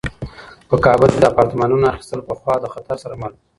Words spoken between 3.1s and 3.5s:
مل وو.